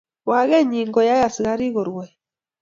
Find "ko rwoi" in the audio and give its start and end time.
1.75-2.11